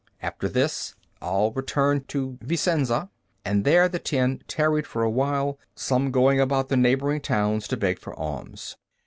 [0.19, 3.11] After this, all returned to Vicenza,
[3.45, 7.77] and there the ten tarried for a while, some going about the neighboring towns to
[7.77, 8.77] beg for alms.